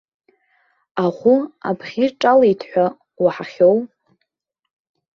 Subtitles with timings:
[1.03, 1.35] Аӷәы
[1.69, 2.85] абӷьы ҿалеит ҳәа
[3.23, 3.77] уаҳахьоу.